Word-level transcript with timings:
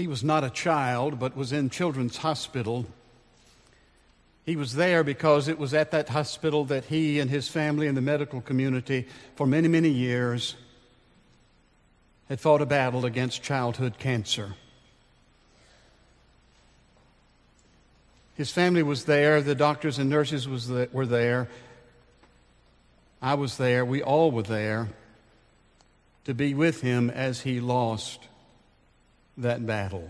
he 0.00 0.06
was 0.06 0.24
not 0.24 0.42
a 0.42 0.50
child, 0.50 1.18
but 1.18 1.36
was 1.36 1.52
in 1.52 1.68
Children's 1.68 2.16
Hospital. 2.16 2.86
He 4.46 4.56
was 4.56 4.74
there 4.74 5.04
because 5.04 5.46
it 5.46 5.58
was 5.58 5.74
at 5.74 5.90
that 5.90 6.08
hospital 6.08 6.64
that 6.64 6.86
he 6.86 7.20
and 7.20 7.28
his 7.28 7.48
family 7.48 7.86
and 7.86 7.94
the 7.94 8.00
medical 8.00 8.40
community 8.40 9.06
for 9.36 9.46
many, 9.46 9.68
many 9.68 9.90
years 9.90 10.56
had 12.30 12.40
fought 12.40 12.62
a 12.62 12.66
battle 12.66 13.04
against 13.04 13.42
childhood 13.42 13.98
cancer. 13.98 14.54
His 18.36 18.50
family 18.50 18.82
was 18.82 19.04
there, 19.04 19.42
the 19.42 19.54
doctors 19.54 19.98
and 19.98 20.08
nurses 20.08 20.48
was 20.48 20.68
the, 20.68 20.88
were 20.92 21.04
there. 21.04 21.48
I 23.20 23.34
was 23.34 23.58
there, 23.58 23.84
we 23.84 24.02
all 24.02 24.30
were 24.30 24.42
there 24.42 24.88
to 26.24 26.32
be 26.32 26.54
with 26.54 26.80
him 26.80 27.10
as 27.10 27.42
he 27.42 27.60
lost 27.60 28.28
that 29.40 29.66
battle. 29.66 30.08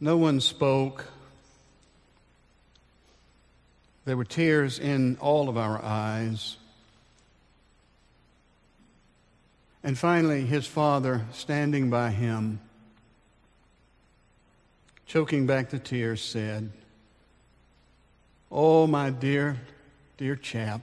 No 0.00 0.16
one 0.16 0.40
spoke. 0.40 1.06
There 4.04 4.16
were 4.16 4.24
tears 4.24 4.78
in 4.78 5.16
all 5.20 5.48
of 5.48 5.56
our 5.56 5.80
eyes. 5.82 6.56
And 9.84 9.98
finally, 9.98 10.44
his 10.44 10.66
father, 10.66 11.22
standing 11.32 11.90
by 11.90 12.10
him, 12.10 12.60
choking 15.06 15.46
back 15.46 15.70
the 15.70 15.78
tears, 15.78 16.22
said, 16.22 16.70
Oh, 18.50 18.86
my 18.86 19.10
dear, 19.10 19.60
dear 20.18 20.36
chap, 20.36 20.82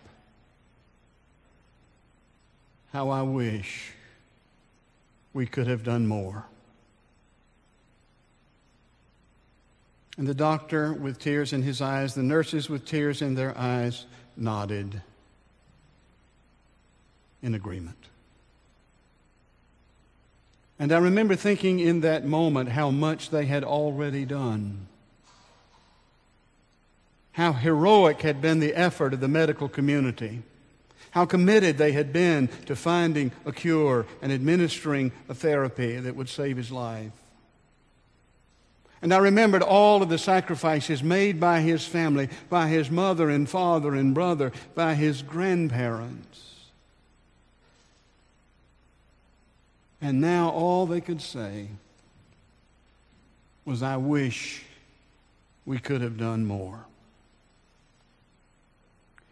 how 2.91 3.09
I 3.09 3.21
wish 3.21 3.93
we 5.33 5.45
could 5.45 5.67
have 5.67 5.83
done 5.83 6.07
more. 6.07 6.45
And 10.17 10.27
the 10.27 10.33
doctor, 10.33 10.91
with 10.91 11.17
tears 11.17 11.53
in 11.53 11.61
his 11.61 11.81
eyes, 11.81 12.13
the 12.13 12.23
nurses 12.23 12.69
with 12.69 12.85
tears 12.85 13.21
in 13.21 13.35
their 13.35 13.57
eyes, 13.57 14.05
nodded 14.35 15.01
in 17.41 17.55
agreement. 17.55 17.95
And 20.77 20.91
I 20.91 20.97
remember 20.97 21.35
thinking 21.35 21.79
in 21.79 22.01
that 22.01 22.25
moment 22.25 22.69
how 22.69 22.89
much 22.89 23.29
they 23.29 23.45
had 23.45 23.63
already 23.63 24.25
done. 24.25 24.87
How 27.33 27.53
heroic 27.53 28.21
had 28.21 28.41
been 28.41 28.59
the 28.59 28.73
effort 28.73 29.13
of 29.13 29.19
the 29.19 29.27
medical 29.27 29.69
community. 29.69 30.41
How 31.11 31.25
committed 31.25 31.77
they 31.77 31.91
had 31.91 32.13
been 32.13 32.49
to 32.65 32.75
finding 32.75 33.31
a 33.45 33.51
cure 33.51 34.05
and 34.21 34.31
administering 34.31 35.11
a 35.27 35.33
therapy 35.33 35.97
that 35.97 36.15
would 36.15 36.29
save 36.29 36.57
his 36.57 36.71
life. 36.71 37.11
And 39.01 39.13
I 39.13 39.17
remembered 39.17 39.63
all 39.63 40.03
of 40.03 40.09
the 40.09 40.17
sacrifices 40.17 41.01
made 41.01 41.39
by 41.39 41.61
his 41.61 41.85
family, 41.85 42.29
by 42.49 42.67
his 42.67 42.91
mother 42.91 43.29
and 43.29 43.49
father 43.49 43.95
and 43.95 44.13
brother, 44.13 44.51
by 44.75 44.95
his 44.95 45.21
grandparents. 45.21 46.49
And 50.01 50.21
now 50.21 50.49
all 50.49 50.85
they 50.85 51.01
could 51.01 51.21
say 51.21 51.69
was, 53.65 53.81
I 53.83 53.97
wish 53.97 54.63
we 55.65 55.79
could 55.79 56.01
have 56.01 56.17
done 56.17 56.45
more. 56.45 56.85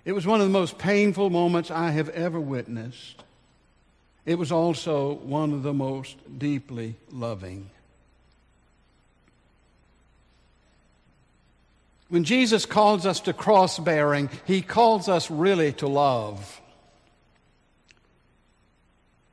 It 0.07 0.15
was 0.15 0.25
one 0.25 0.39
of 0.39 0.47
the 0.47 0.53
most 0.53 0.77
painful 0.77 1.29
moments 1.29 1.69
I 1.69 1.91
have 1.91 2.07
ever 2.07 2.39
witnessed. 2.39 3.21
It 4.25 4.35
was 4.35 4.53
also 4.53 5.15
one 5.15 5.51
of 5.51 5.63
the 5.63 5.73
most 5.73 6.15
deeply 6.39 6.95
loving. 7.11 7.69
When 12.07 12.23
Jesus 12.23 12.65
calls 12.65 13.05
us 13.05 13.19
to 13.19 13.33
cross 13.33 13.79
bearing, 13.79 14.29
he 14.45 14.61
calls 14.61 15.09
us 15.09 15.29
really 15.29 15.73
to 15.73 15.87
love. 15.87 16.61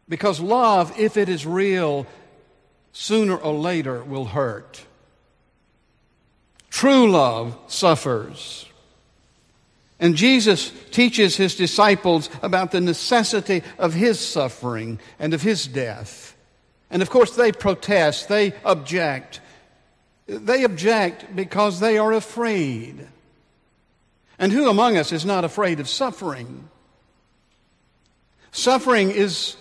Because 0.09 0.41
love, 0.41 0.99
if 0.99 1.17
it 1.17 1.29
is 1.29 1.47
real, 1.47 2.05
sooner 2.93 3.37
or 3.37 3.55
later 3.55 4.03
will 4.03 4.25
hurt. 4.25 4.85
True 6.69 7.09
love 7.09 7.57
suffers. 7.69 8.67
And 10.01 10.17
Jesus 10.17 10.73
teaches 10.91 11.37
his 11.37 11.55
disciples 11.55 12.29
about 12.43 12.73
the 12.73 12.81
necessity 12.81 13.63
of 13.79 13.95
his 13.95 14.19
suffering 14.19 14.99
and 15.19 15.33
of 15.33 15.43
his 15.43 15.67
death. 15.67 16.37
And 16.91 17.01
of 17.01 17.11
course, 17.11 17.37
they 17.37 17.53
protest, 17.53 18.29
they 18.29 18.55
object. 18.65 19.41
They 20.27 20.65
object 20.65 21.35
because 21.35 21.81
they 21.81 21.99
are 21.99 22.13
afraid. 22.13 23.09
And 24.39 24.53
who 24.53 24.69
among 24.69 24.97
us 24.97 25.13
is 25.13 25.25
not 25.25 25.45
afraid 25.45 25.81
of 25.81 25.89
suffering? 25.89 26.69
Suffering 28.51 29.11
is 29.11 29.57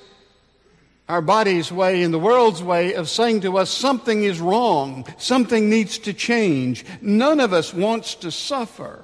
our 1.09 1.21
body's 1.21 1.71
way 1.71 2.01
and 2.01 2.13
the 2.13 2.19
world's 2.19 2.63
way 2.63 2.93
of 2.93 3.09
saying 3.09 3.41
to 3.41 3.57
us 3.57 3.69
something 3.69 4.23
is 4.23 4.39
wrong, 4.39 5.05
something 5.17 5.69
needs 5.69 5.97
to 5.99 6.13
change. 6.13 6.85
None 7.01 7.39
of 7.39 7.53
us 7.53 7.73
wants 7.73 8.15
to 8.15 8.31
suffer. 8.31 9.03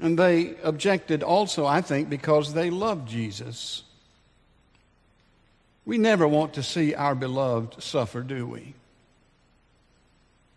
And 0.00 0.18
they 0.18 0.54
objected 0.62 1.22
also, 1.22 1.66
I 1.66 1.82
think, 1.82 2.08
because 2.08 2.54
they 2.54 2.70
loved 2.70 3.08
Jesus. 3.08 3.82
We 5.84 5.98
never 5.98 6.26
want 6.26 6.54
to 6.54 6.62
see 6.62 6.94
our 6.94 7.14
beloved 7.14 7.82
suffer, 7.82 8.22
do 8.22 8.46
we? 8.46 8.74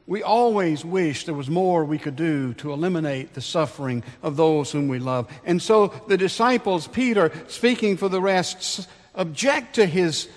We 0.06 0.22
always 0.22 0.84
wish 0.84 1.26
there 1.26 1.34
was 1.34 1.50
more 1.50 1.86
we 1.86 1.98
could 1.98 2.16
do 2.16 2.54
to 2.56 2.74
eliminate 2.74 3.34
the 3.34 3.42
suffering 3.42 4.04
of 4.22 4.36
those 4.36 4.72
whom 4.72 4.88
we 4.90 5.00
love. 5.00 5.31
And 5.46 5.62
so 5.62 5.88
the 6.08 6.18
disciples, 6.18 6.88
Peter, 6.88 7.31
speaking 7.48 7.96
for 7.96 8.10
the 8.10 8.22
rest, 8.22 8.88
object 9.16 9.75
to 9.75 9.86
his 9.86 10.28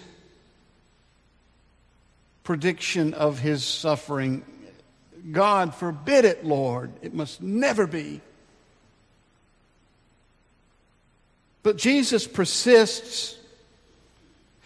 prediction 2.44 3.12
of 3.15 3.41
his 3.41 3.65
suffering. 3.65 4.44
God 5.33 5.75
forbid 5.75 6.25
it, 6.25 6.44
Lord. 6.44 6.93
It 7.03 7.12
must 7.12 7.43
never 7.43 7.88
be. 7.88 8.21
But 11.66 11.78
Jesus 11.78 12.28
persists 12.28 13.37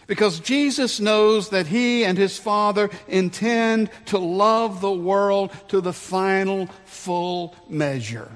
because 0.05 0.39
Jesus 0.39 0.99
knows 0.99 1.49
that 1.49 1.65
he 1.65 2.05
and 2.05 2.15
his 2.15 2.37
Father 2.37 2.91
intend 3.07 3.89
to 4.05 4.19
love 4.19 4.81
the 4.81 4.91
world 4.91 5.51
to 5.69 5.81
the 5.81 5.93
final, 5.93 6.67
full 6.85 7.55
measure. 7.67 8.29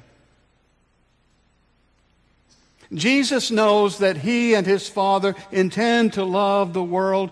Jesus 2.92 3.52
knows 3.52 4.00
that 4.00 4.18
he 4.18 4.56
and 4.56 4.66
his 4.66 4.90
Father 4.90 5.36
intend 5.52 6.14
to 6.14 6.24
love 6.24 6.74
the 6.74 6.84
world 6.84 7.30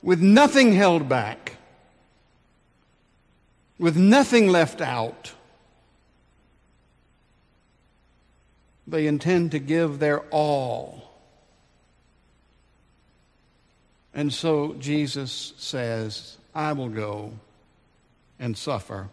with 0.00 0.22
nothing 0.22 0.72
held 0.72 1.06
back, 1.06 1.56
with 3.78 3.98
nothing 3.98 4.48
left 4.48 4.80
out. 4.80 5.34
They 8.86 9.06
intend 9.06 9.52
to 9.52 9.58
give 9.58 9.98
their 9.98 10.20
all. 10.30 11.10
And 14.14 14.32
so 14.32 14.74
Jesus 14.74 15.54
says, 15.56 16.36
I 16.54 16.72
will 16.72 16.88
go 16.88 17.32
and 18.38 18.56
suffer. 18.56 19.08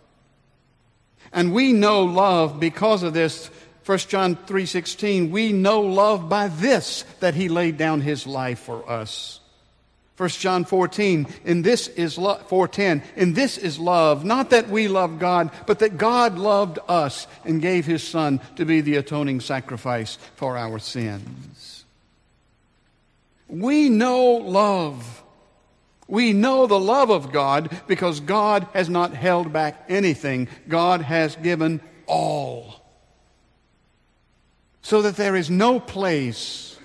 And 1.32 1.54
we 1.54 1.74
know 1.74 2.04
love 2.04 2.60
because 2.60 3.04
of 3.04 3.14
this. 3.14 3.50
1 3.86 3.98
John 4.10 4.36
3:16 4.36 5.32
we 5.32 5.52
know 5.52 5.82
love 5.82 6.30
by 6.30 6.48
this 6.48 7.04
that 7.22 7.34
he 7.34 7.50
laid 7.50 7.78
down 7.78 8.02
his 8.02 8.28
life 8.28 8.60
for 8.60 8.88
us. 8.90 9.39
1 10.20 10.28
John 10.32 10.66
14, 10.66 11.28
in 11.46 11.62
this 11.62 11.88
is 11.88 12.18
lo- 12.18 12.42
410, 12.48 13.04
in 13.16 13.32
this 13.36 13.58
is 13.58 13.80
love, 13.80 14.26
not 14.26 14.50
that 14.50 14.68
we 14.68 14.90
love 14.90 15.18
God, 15.18 15.50
but 15.66 15.80
that 15.80 15.98
God 15.98 16.38
loved 16.38 16.78
us 16.90 17.26
and 17.46 17.62
gave 17.62 17.86
his 17.86 18.06
son 18.06 18.42
to 18.58 18.66
be 18.66 18.82
the 18.82 18.98
atoning 18.98 19.40
sacrifice 19.40 20.18
for 20.36 20.58
our 20.58 20.78
sins. 20.78 21.86
We 23.48 23.88
know 23.88 24.34
love. 24.34 25.24
We 26.10 26.34
know 26.34 26.68
the 26.68 26.78
love 26.78 27.12
of 27.12 27.32
God 27.32 27.82
because 27.88 28.20
God 28.20 28.68
has 28.74 28.90
not 28.90 29.14
held 29.14 29.54
back 29.54 29.86
anything. 29.88 30.50
God 30.68 31.00
has 31.02 31.38
given 31.38 31.80
all. 32.08 32.84
So 34.82 35.02
that 35.02 35.16
there 35.16 35.38
is 35.38 35.50
no 35.50 35.80
place, 35.80 36.78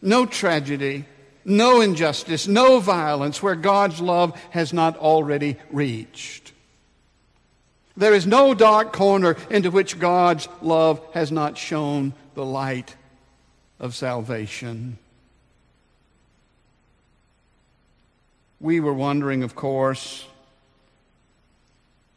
no 0.00 0.26
tragedy, 0.26 1.04
no 1.48 1.80
injustice, 1.80 2.46
no 2.46 2.78
violence 2.78 3.42
where 3.42 3.54
God's 3.54 4.00
love 4.00 4.38
has 4.50 4.72
not 4.72 4.96
already 4.98 5.56
reached. 5.70 6.52
There 7.96 8.14
is 8.14 8.26
no 8.26 8.54
dark 8.54 8.92
corner 8.92 9.36
into 9.50 9.70
which 9.70 9.98
God's 9.98 10.48
love 10.62 11.00
has 11.14 11.32
not 11.32 11.58
shown 11.58 12.12
the 12.34 12.44
light 12.44 12.94
of 13.80 13.96
salvation. 13.96 14.98
We 18.60 18.78
were 18.78 18.92
wondering, 18.92 19.42
of 19.42 19.54
course, 19.54 20.26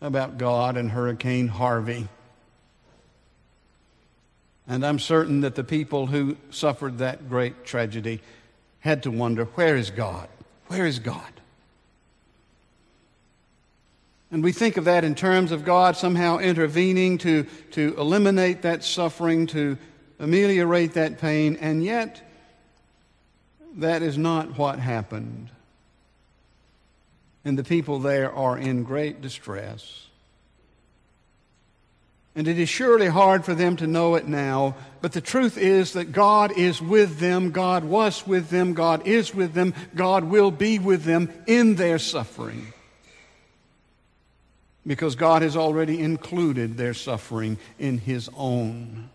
about 0.01 0.37
God 0.37 0.77
and 0.77 0.91
Hurricane 0.91 1.47
Harvey. 1.47 2.07
And 4.67 4.85
I'm 4.85 4.99
certain 4.99 5.41
that 5.41 5.55
the 5.55 5.63
people 5.63 6.07
who 6.07 6.37
suffered 6.49 6.99
that 6.99 7.29
great 7.29 7.65
tragedy 7.65 8.21
had 8.81 9.03
to 9.03 9.11
wonder 9.11 9.45
where 9.45 9.77
is 9.77 9.89
God? 9.89 10.27
Where 10.67 10.85
is 10.85 10.99
God? 10.99 11.31
And 14.31 14.43
we 14.43 14.51
think 14.51 14.77
of 14.77 14.85
that 14.85 15.03
in 15.03 15.13
terms 15.13 15.51
of 15.51 15.65
God 15.65 15.97
somehow 15.97 16.37
intervening 16.37 17.17
to, 17.19 17.43
to 17.71 17.95
eliminate 17.97 18.61
that 18.61 18.83
suffering, 18.83 19.47
to 19.47 19.77
ameliorate 20.19 20.93
that 20.93 21.19
pain, 21.19 21.57
and 21.59 21.83
yet 21.83 22.21
that 23.75 24.01
is 24.01 24.17
not 24.17 24.57
what 24.57 24.79
happened. 24.79 25.49
And 27.43 27.57
the 27.57 27.63
people 27.63 27.99
there 27.99 28.31
are 28.31 28.57
in 28.57 28.83
great 28.83 29.21
distress. 29.21 30.07
And 32.35 32.47
it 32.47 32.57
is 32.57 32.69
surely 32.69 33.07
hard 33.07 33.43
for 33.43 33.53
them 33.53 33.75
to 33.77 33.87
know 33.87 34.15
it 34.15 34.25
now, 34.25 34.75
but 35.01 35.11
the 35.11 35.19
truth 35.19 35.57
is 35.57 35.93
that 35.93 36.13
God 36.13 36.57
is 36.57 36.81
with 36.81 37.19
them, 37.19 37.51
God 37.51 37.83
was 37.83 38.25
with 38.25 38.49
them, 38.49 38.73
God 38.73 39.05
is 39.05 39.35
with 39.35 39.53
them, 39.53 39.73
God 39.95 40.23
will 40.23 40.51
be 40.51 40.79
with 40.79 41.03
them 41.03 41.29
in 41.45 41.75
their 41.75 41.99
suffering. 41.99 42.71
Because 44.87 45.15
God 45.15 45.41
has 45.41 45.57
already 45.57 45.99
included 45.99 46.77
their 46.77 46.93
suffering 46.93 47.57
in 47.77 47.97
His 47.97 48.29
own. 48.37 49.09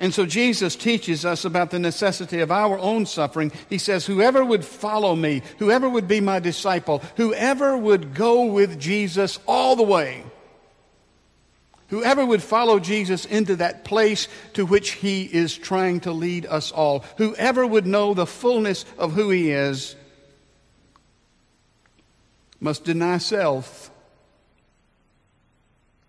And 0.00 0.14
so 0.14 0.26
Jesus 0.26 0.76
teaches 0.76 1.24
us 1.24 1.44
about 1.44 1.70
the 1.70 1.78
necessity 1.78 2.40
of 2.40 2.52
our 2.52 2.78
own 2.78 3.04
suffering. 3.04 3.50
He 3.68 3.78
says, 3.78 4.06
Whoever 4.06 4.44
would 4.44 4.64
follow 4.64 5.16
me, 5.16 5.42
whoever 5.58 5.88
would 5.88 6.06
be 6.06 6.20
my 6.20 6.38
disciple, 6.38 7.02
whoever 7.16 7.76
would 7.76 8.14
go 8.14 8.44
with 8.44 8.78
Jesus 8.78 9.40
all 9.46 9.74
the 9.74 9.82
way, 9.82 10.22
whoever 11.88 12.24
would 12.24 12.42
follow 12.42 12.78
Jesus 12.78 13.24
into 13.24 13.56
that 13.56 13.84
place 13.84 14.28
to 14.54 14.64
which 14.64 14.92
he 14.92 15.24
is 15.24 15.56
trying 15.56 16.00
to 16.00 16.12
lead 16.12 16.46
us 16.46 16.72
all, 16.72 17.04
whoever 17.16 17.66
would 17.66 17.86
know 17.86 18.14
the 18.14 18.26
fullness 18.26 18.84
of 18.98 19.12
who 19.12 19.30
he 19.30 19.50
is, 19.50 19.96
must 22.60 22.84
deny 22.84 23.18
self 23.18 23.90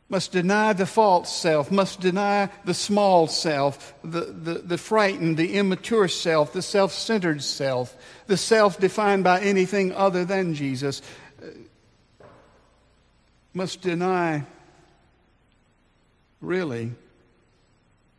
must 0.10 0.32
deny 0.32 0.74
the 0.74 0.88
false 0.88 1.32
self, 1.32 1.72
must 1.72 2.02
deny 2.02 2.50
the 2.66 2.74
small 2.74 3.28
self, 3.28 3.94
the, 4.04 4.22
the, 4.22 4.54
the 4.56 4.78
frightened, 4.78 5.38
the 5.38 5.54
immature 5.54 6.08
self, 6.08 6.52
the 6.52 6.64
self 6.64 6.92
centered 6.92 7.44
self, 7.44 7.96
the 8.26 8.36
self 8.36 8.80
defined 8.80 9.24
by 9.24 9.40
anything 9.40 9.94
other 9.94 10.26
than 10.26 10.56
Jesus, 10.56 11.04
uh, 11.44 11.46
must 13.54 13.82
deny, 13.82 14.44
really, 16.42 16.92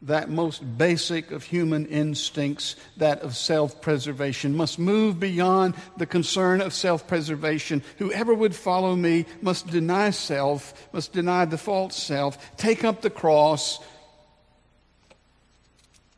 that 0.03 0.31
most 0.31 0.79
basic 0.79 1.31
of 1.31 1.45
human 1.45 1.85
instincts, 1.87 2.77
that 2.97 3.21
of 3.21 3.37
self 3.37 3.83
preservation, 3.83 4.57
must 4.57 4.79
move 4.79 5.21
beyond 5.21 5.75
the 5.97 6.07
concern 6.07 6.61
of 6.61 6.73
self 6.73 7.07
preservation. 7.07 7.83
Whoever 7.99 8.33
would 8.33 8.55
follow 8.55 8.97
me 8.97 9.27
must 9.43 9.67
deny 9.67 10.11
self, 10.11 10.89
must 10.93 11.13
deny 11.13 11.45
the 11.45 11.59
false 11.59 11.97
self, 11.97 12.57
take 12.57 12.85
up 12.85 13.03
the 13.03 13.11
cross. 13.11 13.79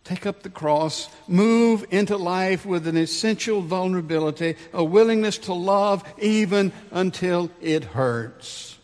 Take 0.04 0.26
up 0.26 0.42
the 0.42 0.50
cross, 0.50 1.08
move 1.28 1.86
into 1.90 2.16
life 2.16 2.66
with 2.66 2.88
an 2.88 2.96
essential 2.96 3.62
vulnerability, 3.62 4.56
a 4.72 4.82
willingness 4.82 5.38
to 5.38 5.52
love 5.52 6.02
even 6.18 6.72
until 6.90 7.52
it 7.60 7.84
hurts. 7.84 8.78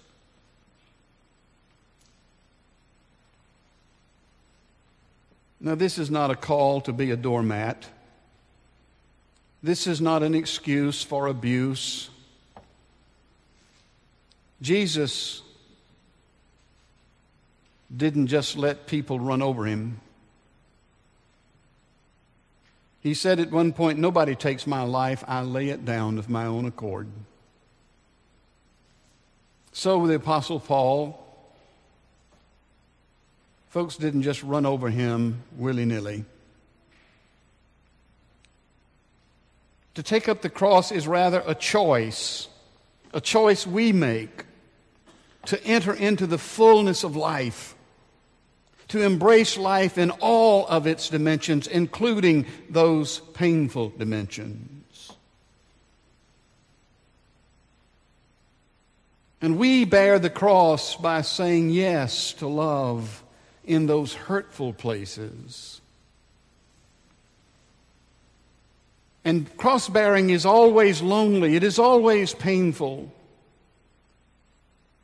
Now, 5.61 5.75
this 5.75 5.99
is 5.99 6.11
not 6.11 6.31
a 6.31 6.37
call 6.37 6.81
to 6.83 6.93
be 6.93 7.11
a 7.11 7.17
doormat. 7.17 7.89
This 9.63 9.87
is 9.87 10.01
not 10.01 10.23
an 10.23 10.35
excuse 10.35 11.03
for 11.03 11.27
abuse. 11.27 12.11
Jesus 14.63 15.43
didn't 17.95 18.29
just 18.29 18.57
let 18.57 18.87
people 18.87 19.19
run 19.19 19.43
over 19.43 19.65
him. 19.65 20.01
He 23.01 23.15
said 23.15 23.41
at 23.41 23.51
one 23.51 23.73
point, 23.73 23.99
Nobody 23.99 24.35
takes 24.35 24.67
my 24.67 24.83
life, 24.83 25.25
I 25.27 25.43
lay 25.43 25.71
it 25.71 25.85
down 25.85 26.19
of 26.19 26.29
my 26.29 26.47
own 26.47 26.67
accord. 26.67 27.09
So 29.73 30.07
the 30.07 30.15
Apostle 30.15 30.61
Paul 30.61 31.25
Folks 33.69 33.97
didn't 33.97 34.23
just 34.23 34.43
run 34.43 34.65
over 34.65 34.89
him 34.89 35.43
willy 35.57 35.85
nilly. 35.85 36.25
To 39.95 40.03
take 40.03 40.29
up 40.29 40.43
the 40.43 40.49
cross 40.49 40.91
is 40.91 41.07
rather 41.07 41.43
a 41.47 41.55
choice, 41.55 42.49
a 43.13 43.21
choice 43.21 43.67
we 43.67 43.93
make 43.93 44.45
to 45.47 45.63
enter 45.65 45.93
into 45.93 46.27
the 46.27 46.39
fullness 46.39 47.05
of 47.05 47.17
life, 47.17 47.75
to 48.89 49.03
embrace 49.03 49.59
life 49.59 49.99
in 49.99 50.11
all 50.13 50.67
of 50.67 50.87
its 50.87 51.11
dimensions, 51.11 51.67
including 51.67 52.47
those 52.71 53.19
painful 53.35 53.91
dimensions. 53.91 55.13
And 59.43 59.59
we 59.59 59.85
bear 59.85 60.19
the 60.19 60.31
cross 60.31 60.97
by 60.97 61.23
saying 61.23 61.71
yes 61.71 62.33
to 62.35 62.47
love 62.47 63.25
in 63.69 63.87
those 63.87 64.15
hurtful 64.15 64.73
places. 64.73 65.81
And 69.25 69.55
cross 69.59 69.89
bearing 69.89 70.31
is 70.31 70.47
always 70.47 71.03
lonely, 71.03 71.55
it 71.55 71.63
is 71.63 71.79
always 71.79 72.35
painful. 72.35 73.13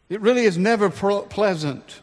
It 0.09 0.21
really 0.21 0.45
is 0.45 0.59
never 0.59 0.91
pleasant. 0.91 2.01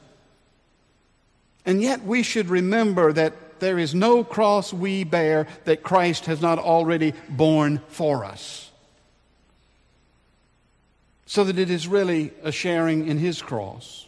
And 1.65 1.81
yet 1.81 2.03
we 2.03 2.23
should 2.23 2.49
remember 2.49 3.13
that 3.13 3.59
there 3.59 3.77
is 3.77 3.93
no 3.93 4.23
cross 4.23 4.73
we 4.73 5.03
bear 5.03 5.47
that 5.65 5.83
Christ 5.83 6.25
has 6.25 6.41
not 6.41 6.57
already 6.57 7.13
borne 7.29 7.79
for 7.87 8.25
us. 8.25 8.71
So 11.27 11.43
that 11.43 11.59
it 11.59 11.69
is 11.69 11.87
really 11.87 12.33
a 12.43 12.51
sharing 12.51 13.07
in 13.07 13.17
his 13.17 13.41
cross 13.41 14.07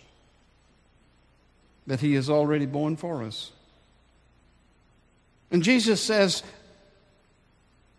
that 1.87 1.99
he 1.99 2.13
has 2.15 2.29
already 2.29 2.65
borne 2.65 2.95
for 2.95 3.23
us. 3.23 3.51
And 5.51 5.61
Jesus 5.61 6.01
says, 6.01 6.43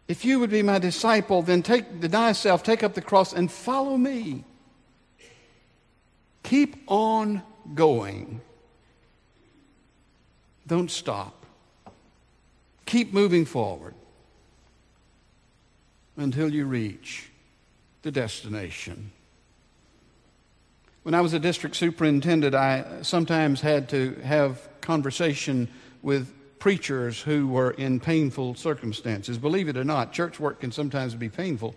if 0.08 0.24
you 0.24 0.38
would 0.40 0.50
be 0.50 0.62
my 0.62 0.78
disciple, 0.78 1.42
then 1.42 1.62
take, 1.62 2.00
deny 2.00 2.32
self, 2.32 2.62
take 2.62 2.82
up 2.82 2.94
the 2.94 3.00
cross, 3.00 3.32
and 3.32 3.50
follow 3.50 3.96
me. 3.96 4.44
Keep 6.42 6.76
on 6.88 7.42
going. 7.74 8.40
Don't 10.66 10.90
stop. 10.90 11.46
Keep 12.86 13.14
moving 13.14 13.44
forward 13.46 13.94
until 16.16 16.52
you 16.52 16.66
reach 16.66 17.30
the 18.02 18.10
destination. 18.10 19.10
When 21.04 21.12
I 21.12 21.20
was 21.20 21.34
a 21.34 21.38
district 21.38 21.76
superintendent, 21.76 22.54
I 22.54 23.02
sometimes 23.02 23.61
had 23.61 23.90
to 23.90 24.14
have 24.25 24.66
conversation 24.80 25.68
with 26.00 26.32
preachers 26.58 27.20
who 27.20 27.46
were 27.46 27.73
in 27.73 28.00
painful 28.00 28.54
circumstances. 28.54 29.37
Believe 29.37 29.68
it 29.68 29.76
or 29.76 29.84
not, 29.84 30.14
church 30.14 30.40
work 30.40 30.61
can 30.61 30.73
sometimes 30.73 31.14
be 31.14 31.28
painful. 31.28 31.75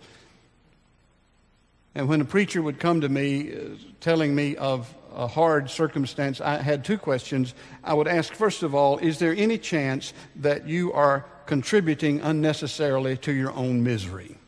And 1.94 2.08
when 2.08 2.22
a 2.22 2.24
preacher 2.24 2.62
would 2.62 2.80
come 2.80 3.02
to 3.02 3.08
me 3.10 3.52
uh, 3.52 3.58
telling 4.00 4.34
me 4.34 4.56
of 4.56 4.94
a 5.14 5.26
hard 5.26 5.68
circumstance, 5.68 6.40
I 6.40 6.62
had 6.62 6.82
two 6.82 6.96
questions. 6.96 7.52
I 7.84 7.92
would 7.92 8.08
ask, 8.08 8.32
first 8.32 8.62
of 8.62 8.74
all, 8.74 8.96
is 8.96 9.18
there 9.18 9.34
any 9.36 9.58
chance 9.58 10.14
that 10.36 10.66
you 10.66 10.90
are 10.94 11.26
contributing 11.44 12.22
unnecessarily 12.22 13.18
to 13.18 13.32
your 13.32 13.52
own 13.52 13.82
misery? 13.82 14.38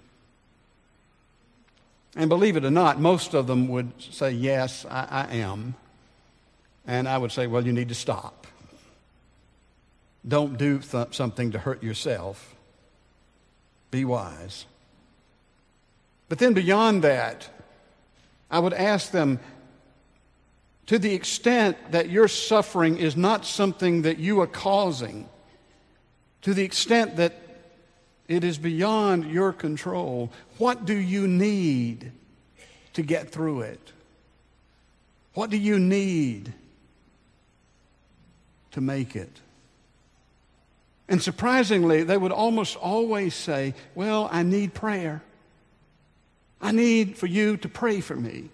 And 2.21 2.29
believe 2.29 2.59
it 2.59 2.67
or 2.67 2.71
not, 2.71 3.01
most 3.01 3.33
of 3.33 3.47
them 3.47 3.67
would 3.69 3.93
say, 3.99 4.31
Yes, 4.31 4.85
I, 4.85 5.27
I 5.31 5.37
am. 5.37 5.75
And 6.87 7.09
I 7.09 7.17
would 7.17 7.33
say, 7.33 7.47
Well, 7.47 7.65
you 7.65 7.73
need 7.73 7.89
to 7.89 7.95
stop. 7.95 8.47
Don't 10.29 10.59
do 10.59 10.81
th- 10.81 11.15
something 11.15 11.51
to 11.53 11.59
hurt 11.59 11.83
yourself. 11.83 12.55
Be 13.91 14.05
wise. 14.05 14.67
But 16.29 16.41
then 16.41 16.53
beyond 16.53 17.01
that, 17.05 17.49
I 18.51 18.59
would 18.59 18.75
ask 18.75 19.13
them 19.13 19.41
to 20.89 20.99
the 20.99 21.15
extent 21.15 21.79
that 21.93 22.11
your 22.11 22.29
suffering 22.29 22.99
is 22.99 23.17
not 23.17 23.47
something 23.47 24.03
that 24.03 24.19
you 24.19 24.43
are 24.43 24.47
causing, 24.47 25.27
to 26.43 26.53
the 26.53 26.65
extent 26.65 27.17
that 27.17 27.33
It 28.31 28.45
is 28.45 28.59
beyond 28.59 29.29
your 29.29 29.53
control. 29.53 30.31
What 30.57 30.85
do 30.85 30.95
you 30.95 31.27
need 31.27 32.13
to 32.93 33.03
get 33.03 33.33
through 33.33 33.63
it? 33.63 33.93
What 35.35 35.51
do 35.51 35.57
you 35.57 35.81
need 35.81 36.53
to 38.71 38.81
make 38.81 39.17
it? 39.17 39.41
And 41.09 41.21
surprisingly, 41.21 42.05
they 42.05 42.17
would 42.17 42.31
almost 42.31 42.77
always 42.77 43.35
say, 43.35 43.75
Well, 43.97 44.29
I 44.31 44.45
need 44.45 44.75
prayer. 44.75 45.23
I 46.61 46.71
need 46.71 47.19
for 47.19 47.27
you 47.27 47.57
to 47.57 47.69
pray 47.69 48.01
for 48.01 48.15
me. 48.15 48.51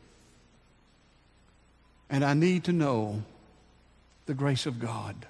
And 2.09 2.25
I 2.25 2.33
need 2.33 2.65
to 2.65 2.73
know 2.73 3.25
the 4.25 4.33
grace 4.33 4.65
of 4.65 4.81
God. 4.81 5.27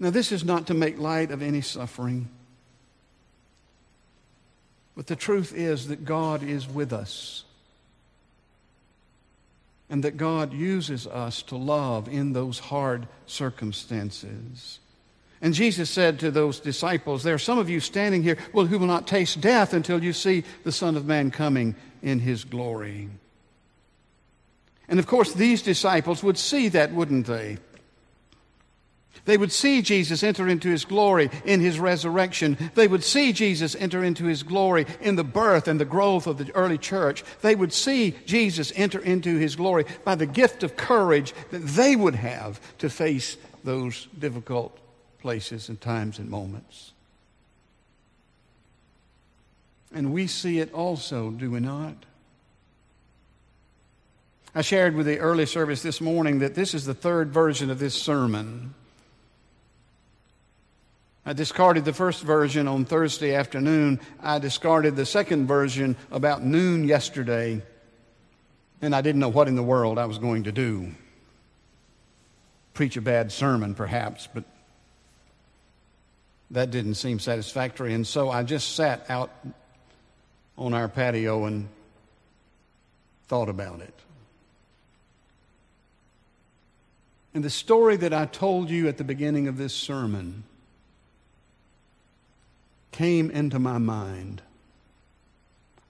Now, 0.00 0.08
this 0.08 0.32
is 0.32 0.44
not 0.44 0.66
to 0.68 0.74
make 0.74 0.98
light 0.98 1.30
of 1.30 1.42
any 1.42 1.60
suffering, 1.60 2.28
but 4.96 5.06
the 5.06 5.16
truth 5.16 5.52
is 5.54 5.88
that 5.88 6.06
God 6.06 6.42
is 6.42 6.66
with 6.66 6.92
us 6.92 7.44
and 9.90 10.02
that 10.04 10.16
God 10.16 10.54
uses 10.54 11.06
us 11.06 11.42
to 11.42 11.56
love 11.56 12.08
in 12.08 12.32
those 12.32 12.58
hard 12.58 13.08
circumstances. 13.26 14.78
And 15.42 15.52
Jesus 15.52 15.90
said 15.90 16.20
to 16.20 16.30
those 16.30 16.60
disciples, 16.60 17.22
There 17.22 17.34
are 17.34 17.38
some 17.38 17.58
of 17.58 17.68
you 17.68 17.80
standing 17.80 18.22
here 18.22 18.38
well, 18.52 18.66
who 18.66 18.78
will 18.78 18.86
not 18.86 19.06
taste 19.06 19.40
death 19.40 19.74
until 19.74 20.02
you 20.02 20.12
see 20.12 20.44
the 20.64 20.72
Son 20.72 20.96
of 20.96 21.06
Man 21.06 21.30
coming 21.30 21.74
in 22.02 22.20
his 22.20 22.44
glory. 22.44 23.08
And 24.88 24.98
of 24.98 25.06
course, 25.06 25.32
these 25.32 25.62
disciples 25.62 26.22
would 26.22 26.38
see 26.38 26.68
that, 26.68 26.92
wouldn't 26.92 27.26
they? 27.26 27.58
They 29.24 29.36
would 29.36 29.52
see 29.52 29.82
Jesus 29.82 30.22
enter 30.22 30.48
into 30.48 30.70
his 30.70 30.84
glory 30.84 31.30
in 31.44 31.60
his 31.60 31.78
resurrection. 31.78 32.56
They 32.74 32.88
would 32.88 33.04
see 33.04 33.32
Jesus 33.32 33.74
enter 33.74 34.02
into 34.02 34.24
his 34.24 34.42
glory 34.42 34.86
in 35.00 35.16
the 35.16 35.24
birth 35.24 35.68
and 35.68 35.78
the 35.78 35.84
growth 35.84 36.26
of 36.26 36.38
the 36.38 36.50
early 36.54 36.78
church. 36.78 37.22
They 37.42 37.54
would 37.54 37.72
see 37.72 38.16
Jesus 38.24 38.72
enter 38.74 38.98
into 38.98 39.36
his 39.36 39.56
glory 39.56 39.84
by 40.04 40.14
the 40.14 40.26
gift 40.26 40.62
of 40.62 40.76
courage 40.76 41.34
that 41.50 41.64
they 41.64 41.96
would 41.96 42.14
have 42.14 42.60
to 42.78 42.88
face 42.88 43.36
those 43.62 44.08
difficult 44.18 44.78
places 45.18 45.68
and 45.68 45.80
times 45.80 46.18
and 46.18 46.30
moments. 46.30 46.92
And 49.92 50.12
we 50.12 50.26
see 50.28 50.60
it 50.60 50.72
also, 50.72 51.30
do 51.30 51.50
we 51.50 51.60
not? 51.60 51.94
I 54.54 54.62
shared 54.62 54.96
with 54.96 55.06
the 55.06 55.18
early 55.18 55.46
service 55.46 55.82
this 55.82 56.00
morning 56.00 56.40
that 56.40 56.54
this 56.54 56.74
is 56.74 56.84
the 56.84 56.94
third 56.94 57.32
version 57.32 57.70
of 57.70 57.78
this 57.78 57.94
sermon. 57.94 58.74
I 61.30 61.32
discarded 61.32 61.84
the 61.84 61.92
first 61.92 62.24
version 62.24 62.66
on 62.66 62.84
Thursday 62.84 63.36
afternoon. 63.36 64.00
I 64.20 64.40
discarded 64.40 64.96
the 64.96 65.06
second 65.06 65.46
version 65.46 65.94
about 66.10 66.42
noon 66.42 66.82
yesterday, 66.82 67.62
and 68.82 68.96
I 68.96 69.00
didn't 69.00 69.20
know 69.20 69.28
what 69.28 69.46
in 69.46 69.54
the 69.54 69.62
world 69.62 69.96
I 69.96 70.06
was 70.06 70.18
going 70.18 70.42
to 70.42 70.50
do. 70.50 70.92
Preach 72.74 72.96
a 72.96 73.00
bad 73.00 73.30
sermon, 73.30 73.76
perhaps, 73.76 74.26
but 74.34 74.42
that 76.50 76.72
didn't 76.72 76.94
seem 76.94 77.20
satisfactory. 77.20 77.94
And 77.94 78.04
so 78.04 78.28
I 78.28 78.42
just 78.42 78.74
sat 78.74 79.08
out 79.08 79.30
on 80.58 80.74
our 80.74 80.88
patio 80.88 81.44
and 81.44 81.68
thought 83.28 83.48
about 83.48 83.78
it. 83.78 83.94
And 87.34 87.44
the 87.44 87.50
story 87.50 87.96
that 87.98 88.12
I 88.12 88.26
told 88.26 88.68
you 88.68 88.88
at 88.88 88.96
the 88.96 89.04
beginning 89.04 89.46
of 89.46 89.58
this 89.58 89.72
sermon 89.72 90.42
came 92.92 93.30
into 93.30 93.58
my 93.58 93.78
mind. 93.78 94.42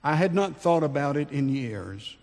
I 0.03 0.15
had 0.15 0.33
not 0.33 0.57
thought 0.57 0.83
about 0.83 1.17
it 1.17 1.31
in 1.31 1.49
years. 1.49 2.15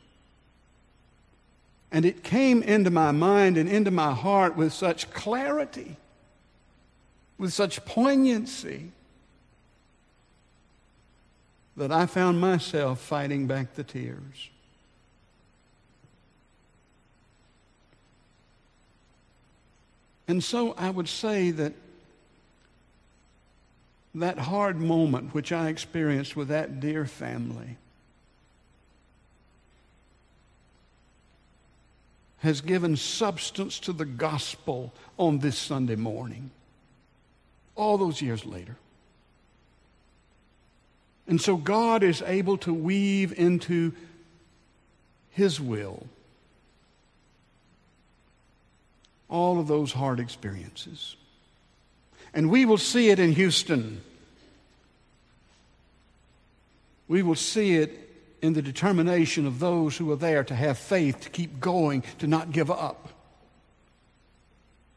And 1.91 2.05
it 2.05 2.23
came 2.23 2.63
into 2.63 2.91
my 2.91 3.13
mind 3.13 3.57
and 3.57 3.69
into 3.69 3.91
my 3.91 4.13
heart 4.13 4.57
with 4.57 4.73
such 4.73 5.11
clarity, 5.11 5.97
with 7.39 7.53
such 7.53 7.85
poignancy, 7.85 8.91
that 11.77 11.93
I 11.93 12.07
found 12.07 12.41
myself 12.41 13.01
fighting 13.01 13.47
back 13.47 13.75
the 13.75 13.85
tears. 13.85 14.51
And 20.27 20.45
so 20.45 20.75
I 20.77 20.91
would 20.91 21.09
say 21.09 21.53
that 21.53 21.73
that 24.15 24.39
hard 24.39 24.81
moment 24.81 25.35
which 25.35 25.53
I 25.53 25.69
experienced 25.69 26.37
with 26.37 26.49
that 26.49 26.81
dear 26.81 27.05
family 27.05 27.77
has 32.39 32.61
given 32.61 32.97
substance 32.97 33.81
to 33.81 33.93
the 33.93 34.05
gospel 34.05 34.93
on 35.17 35.41
this 35.41 35.59
Sunday 35.59 35.97
morning, 35.97 36.51
all 37.75 37.99
those 37.99 38.23
years 38.23 38.45
later. 38.45 38.77
And 41.27 41.41
so 41.41 41.57
God 41.57 42.03
is 42.03 42.23
able 42.23 42.57
to 42.59 42.73
weave 42.73 43.39
into 43.39 43.93
His 45.31 45.61
will 45.61 46.07
all 49.29 49.61
of 49.61 49.69
those 49.69 49.93
hard 49.93 50.21
experiences. 50.21 51.17
And 52.35 52.51
we 52.51 52.65
will 52.65 52.79
see 52.79 53.11
it 53.11 53.19
in 53.19 53.33
Houston. 53.33 54.03
We 57.09 57.23
will 57.23 57.35
see 57.35 57.77
it 57.77 58.09
in 58.43 58.53
the 58.53 58.63
determination 58.63 59.47
of 59.47 59.59
those 59.59 59.97
who 59.97 60.11
are 60.13 60.17
there 60.17 60.45
to 60.45 60.55
have 60.55 60.79
faith, 60.79 61.21
to 61.21 61.31
keep 61.31 61.59
going, 61.59 62.05
to 62.19 62.27
not 62.27 62.53
give 62.53 62.71
up. 62.71 63.09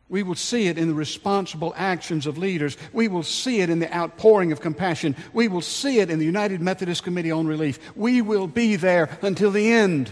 We 0.09 0.23
will 0.23 0.35
see 0.35 0.67
it 0.67 0.77
in 0.77 0.89
the 0.89 0.93
responsible 0.93 1.73
actions 1.77 2.27
of 2.27 2.37
leaders. 2.37 2.75
We 2.91 3.07
will 3.07 3.23
see 3.23 3.61
it 3.61 3.69
in 3.69 3.79
the 3.79 3.95
outpouring 3.95 4.51
of 4.51 4.59
compassion. 4.59 5.15
We 5.31 5.47
will 5.47 5.61
see 5.61 5.99
it 5.99 6.09
in 6.09 6.19
the 6.19 6.25
United 6.25 6.59
Methodist 6.59 7.03
Committee 7.03 7.31
on 7.31 7.47
Relief. 7.47 7.79
We 7.95 8.21
will 8.21 8.47
be 8.47 8.75
there 8.75 9.17
until 9.21 9.51
the 9.51 9.71
end. 9.71 10.11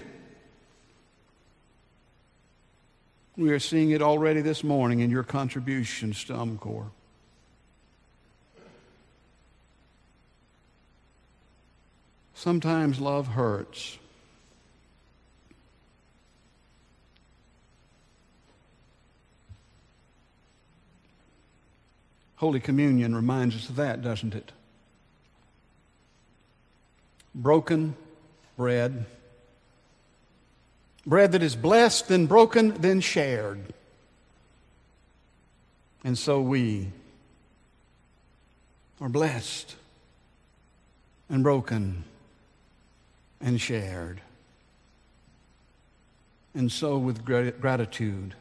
We 3.36 3.52
are 3.52 3.60
seeing 3.60 3.92
it 3.92 4.02
already 4.02 4.40
this 4.40 4.64
morning 4.64 5.02
in 5.02 5.10
your 5.10 5.24
contributions 5.24 6.24
to 6.26 6.34
UMCOR. 6.34 6.92
Sometimes 12.40 13.02
love 13.02 13.28
hurts. 13.28 13.98
Holy 22.38 22.62
Communion 22.62 23.14
reminds 23.14 23.58
us 23.58 23.68
of 23.68 23.76
that, 23.76 24.02
doesn't 24.02 24.36
it? 24.36 24.54
Broken 27.36 27.98
bread. 28.56 29.06
Bread 31.06 31.34
that 31.34 31.44
is 31.44 31.58
blessed, 31.58 32.08
then 32.08 32.26
broken, 32.26 32.74
then 32.80 33.02
shared. 33.02 33.74
And 36.06 36.18
so 36.18 36.40
we 36.40 36.88
are 39.02 39.10
blessed 39.10 39.76
and 41.28 41.44
broken 41.44 42.06
and 43.42 43.60
shared. 43.60 44.22
And 46.54 46.72
so, 46.72 46.98
with 46.98 47.24
gratitude, 47.24 48.34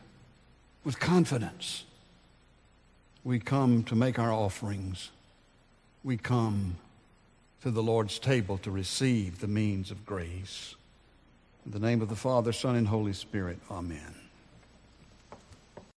with 0.85 0.99
confidence, 0.99 1.85
we 3.23 3.39
come 3.39 3.83
to 3.85 3.95
make 3.95 4.19
our 4.19 4.33
offerings. 4.33 5.11
We 6.03 6.17
come 6.17 6.77
to 7.63 7.71
the 7.71 7.83
Lord's 7.83 8.19
table 8.19 8.57
to 8.59 8.71
receive 8.71 9.41
the 9.41 9.49
means 9.49 9.91
of 9.91 10.07
grace. 10.07 10.75
In 11.67 11.73
the 11.73 11.79
name 11.79 12.01
of 12.01 12.09
the 12.09 12.17
Father, 12.17 12.53
Son, 12.53 12.77
and 12.77 12.89
Holy 12.89 13.13
Spirit, 13.13 13.59
amen. 13.71 14.15